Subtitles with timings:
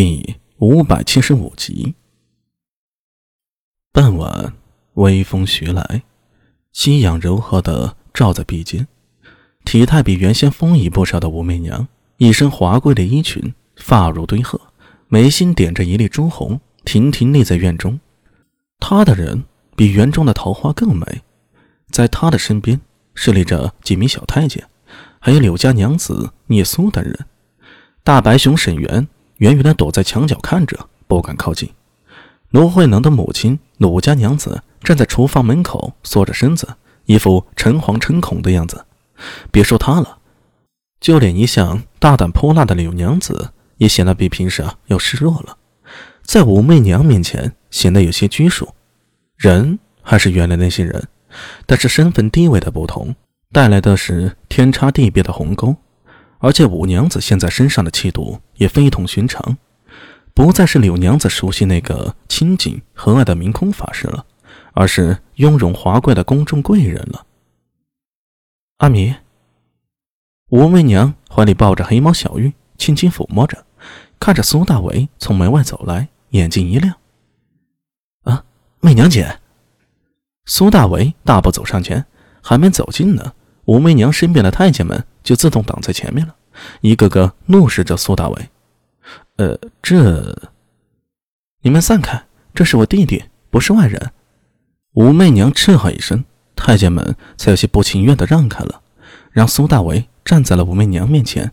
[0.00, 1.96] 第五百七十五集。
[3.90, 4.52] 傍晚，
[4.94, 6.04] 微风徐来，
[6.70, 8.86] 夕阳柔和的照在壁间。
[9.64, 11.88] 体态比原先丰腴不少的武媚娘，
[12.18, 14.60] 一身华贵的衣裙，发如堆鹤，
[15.08, 17.98] 眉心点着一粒朱红，亭亭立在院中。
[18.78, 19.42] 她的人
[19.74, 21.22] 比园中的桃花更美，
[21.90, 22.80] 在她的身边
[23.16, 24.64] 侍立着几名小太监，
[25.18, 27.26] 还有柳家娘子聂苏等人。
[28.04, 29.08] 大白熊沈园。
[29.38, 31.70] 远远的躲在墙角看着，不敢靠近。
[32.50, 36.68] 卢慧能的母亲鲁家娘子站在厨房门口，缩着身子，
[37.04, 38.84] 一副诚惶诚恐的样子。
[39.50, 40.18] 别说她了，
[41.00, 45.56] 就连一向大胆泼辣的柳娘子也显得比平时要示弱了，
[46.22, 48.74] 在武媚娘面前显得有些拘束。
[49.36, 51.06] 人还是原来那些人，
[51.66, 53.14] 但是身份地位的不同，
[53.52, 55.76] 带来的是天差地别的鸿沟。
[56.38, 59.56] 而且五娘子现在身上的气度也非同寻常，
[60.34, 64.24] 不再是柳娘子熟悉那个清静和蔼的明空法师了，
[64.72, 67.26] 而是雍容华贵的宫中贵人了。
[68.78, 69.14] 阿弥，
[70.50, 73.66] 武媚娘怀里抱着黑猫小玉，轻轻抚摸着，
[74.20, 76.94] 看着苏大为从门外走来，眼睛一亮。
[78.22, 78.44] 啊，
[78.80, 79.40] 媚娘姐！
[80.44, 82.06] 苏大为大步走上前，
[82.40, 83.34] 还没走近呢。
[83.64, 86.34] 武媚娘身边的太监们就自动挡在前面了，
[86.80, 88.48] 一个个怒视着苏大伟。
[89.36, 90.34] 呃，这……
[91.60, 94.10] 你们散开，这是我弟弟，不是外人。
[94.94, 96.24] 武媚娘斥喝一声，
[96.56, 98.80] 太监们才有些不情愿的让开了，
[99.30, 101.52] 让苏大为站在了武媚娘面前。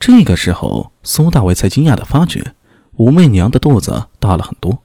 [0.00, 2.52] 这个时候，苏大为才惊讶的发觉，
[2.94, 4.82] 武媚娘的肚子大了很多，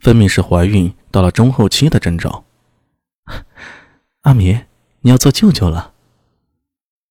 [0.00, 2.42] 分明是怀孕到了中后期的征兆。
[4.22, 4.58] 阿弥。
[5.06, 5.92] 你要做舅舅了，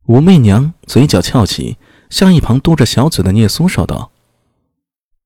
[0.07, 1.77] 武媚娘嘴角翘起，
[2.09, 4.11] 向一旁嘟着小嘴的聂苏说道：“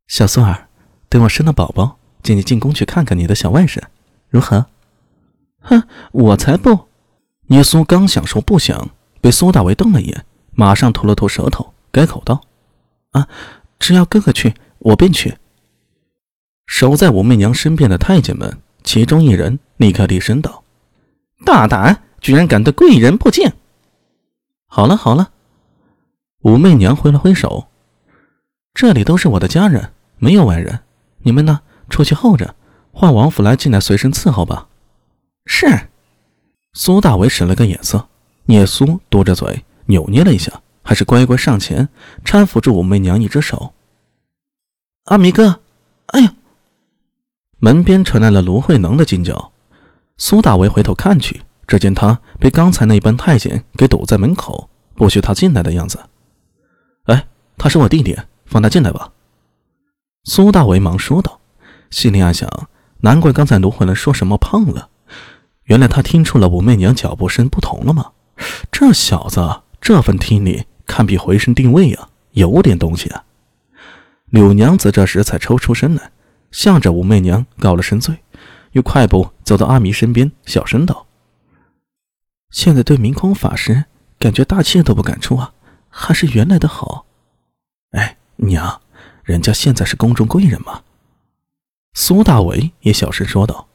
[0.08, 0.67] 小苏儿，
[1.09, 3.81] 等我生了宝宝，接你进宫去看看你的小外甥，
[4.30, 4.67] 如何
[5.61, 6.89] ？”“哼，我才不！”
[7.49, 12.42] 聂苏刚想说不想，被苏大为瞪了一眼，马上吐了吐舌头，改口道
[13.14, 13.27] ：“啊，
[13.80, 15.37] 只要哥哥去，我便去。”
[16.67, 20.64] 守在武媚娘身边的太监们，其中一人立刻厉声道
[21.43, 23.52] ：“大胆！”居然敢对贵人不敬！
[24.67, 25.32] 好了好了，
[26.42, 27.67] 武媚娘挥了挥手，
[28.73, 30.82] 这里都是我的家人，没有外人。
[31.20, 32.54] 你们呢，出去候着，
[32.92, 34.67] 换王府来进来随身伺候吧。
[35.45, 35.89] 是。
[36.73, 38.08] 苏大为使了个眼色，
[38.45, 41.89] 聂苏嘟着嘴扭捏了一下，还是乖乖上前
[42.23, 43.73] 搀扶住武媚娘一只手。
[45.05, 45.61] 阿弥哥，
[46.08, 46.36] 哎呀！
[47.58, 49.52] 门边传来了卢慧能的惊叫，
[50.17, 51.42] 苏大为回头看去。
[51.67, 56.00] 只见他被刚才那班太监给堵在门口，不许他进来的样子。
[57.04, 59.11] 哎，他是我弟弟，放他进来吧。
[60.23, 61.39] 苏大为忙说道，
[61.89, 62.50] 心里暗想：
[63.02, 64.89] 难怪刚才卢慧兰说什么胖了，
[65.66, 68.11] 原来他听出了武媚娘脚步声不同了吗？
[68.72, 73.23] 这小子这份听力，堪比回声定位啊，有点东西啊。
[74.30, 76.11] 柳娘子这时才抽出身来，
[76.52, 78.16] 向着武媚娘告了声罪，
[78.73, 81.06] 又快步走到阿弥身边，小声道。
[82.49, 83.85] 现在对明空法师
[84.17, 85.53] 感觉大气都不敢出啊，
[85.89, 87.05] 还是原来的好。
[87.91, 88.81] 哎，娘，
[89.23, 90.83] 人家现在是宫中贵人嘛。
[91.93, 93.67] 苏大为也小声说道：“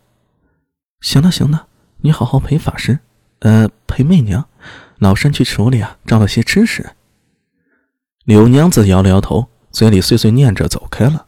[1.00, 1.66] 行了行了，
[1.98, 3.00] 你好好陪法师，
[3.40, 4.48] 呃，陪媚娘，
[4.98, 6.92] 老身去处理啊，找了些吃食。”
[8.24, 11.26] 柳娘子摇了摇头，嘴里碎碎念着走开了。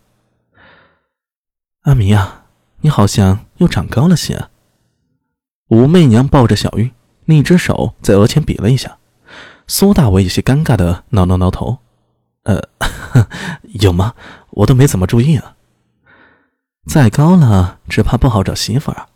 [1.83, 2.47] 阿弥啊，
[2.81, 4.49] 你好像又长高了些。
[5.69, 6.93] 武媚娘抱着小玉。
[7.25, 8.99] 另一只手在额前比了一下，
[9.67, 11.79] 苏大伟有些尴尬的挠挠挠头
[12.45, 12.63] ：“呃，
[13.81, 14.15] 有吗？
[14.51, 15.57] 我都没怎么注意啊。
[16.87, 19.07] 再高了，只怕不好找媳妇儿。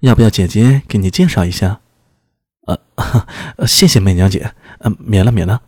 [0.00, 1.80] 要不要姐姐给你介绍一下
[2.66, 2.78] ？”“呃，
[3.66, 5.62] 谢谢媚娘姐，呃，免了免了。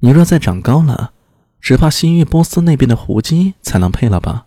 [0.00, 1.12] 你若再长高了，
[1.60, 4.46] 只怕西域波斯那边的胡姬才能配了吧？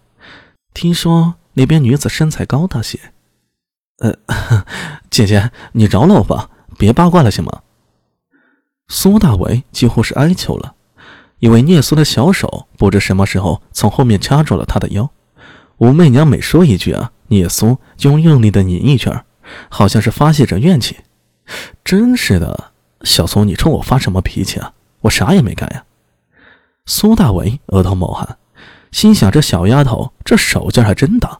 [0.73, 2.99] 听说那边女子身材高大些。”
[3.99, 4.13] 呃，
[5.09, 7.61] 姐姐，你饶了我吧，别八卦了，行吗？
[8.87, 10.73] 苏大伟几乎是哀求了，
[11.39, 15.09] 因为聂苏的小手不知什么时候从后面掐住了他的腰。
[15.77, 19.23] 武媚娘每说一句啊，聂苏就用力的拧一圈，
[19.69, 20.97] 好像是发泄着怨气。
[21.83, 22.71] 真是的，
[23.03, 24.73] 小苏，你冲我发什么脾气啊？
[25.01, 25.83] 我啥也没干呀。
[26.85, 28.37] 苏大伟额头冒汗，
[28.91, 31.39] 心想：这小丫头这手劲还真大。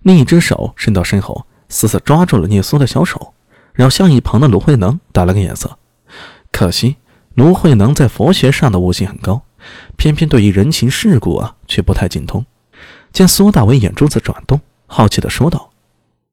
[0.00, 1.46] 另一只手伸到身后。
[1.68, 3.34] 死死抓住了聂苏的小手，
[3.72, 5.78] 然后向一旁的卢慧能打了个眼色。
[6.52, 6.96] 可惜
[7.34, 9.42] 卢慧能在佛学上的悟性很高，
[9.96, 12.44] 偏偏对于人情世故啊，却不太精通。
[13.12, 15.70] 见苏大伟眼珠子转动，好奇的说道：“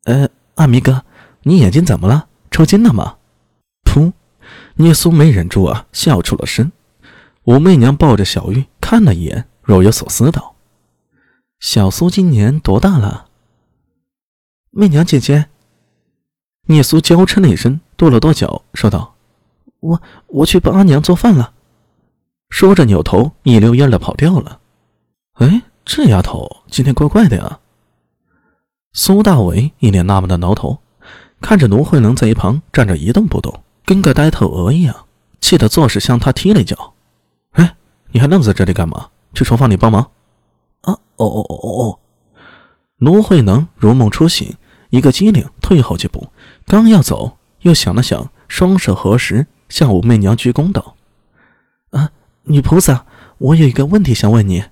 [0.05, 1.03] 呃，阿弥哥，
[1.43, 2.27] 你眼睛怎么了？
[2.51, 3.15] 抽筋了吗？”
[3.83, 4.11] 噗，
[4.75, 6.71] 聂苏没忍住啊，笑出了声。
[7.45, 10.55] 武媚娘抱着小玉看了一眼，若有所思道
[11.59, 13.25] ：“小苏今年多大了？”
[14.75, 15.49] 媚娘姐姐。
[16.65, 19.13] 聂苏娇嗔了一声，跺了跺脚，说道
[19.81, 21.53] ：“我我去帮阿娘做饭了。”
[22.49, 24.59] 说着扭头一溜烟的跑掉了。
[25.33, 27.59] 哎，这丫头今天怪怪的呀！
[28.93, 30.79] 苏大伟一脸纳闷的挠头，
[31.39, 35.05] 看着卢慧能在一旁站着一动不动，跟个呆头鹅一样，
[35.39, 36.93] 气得作势向他踢了一脚。
[37.51, 37.75] 哎，
[38.11, 39.09] 你还愣在这里干嘛？
[39.35, 40.01] 去厨房里帮忙。
[40.81, 40.93] 啊！
[41.17, 41.99] 哦哦哦哦哦！
[42.97, 44.55] 卢慧能如梦初醒，
[44.93, 46.29] 一个机灵退后几步。
[46.67, 50.95] 刚要走，又想了想，双手合十，向武媚娘鞠躬道
[51.89, 52.11] ：“啊，
[52.43, 53.07] 女菩萨，
[53.39, 54.63] 我有一个问题想问你。”